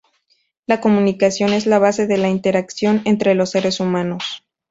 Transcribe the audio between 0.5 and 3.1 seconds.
La comunicación es la base de la interacción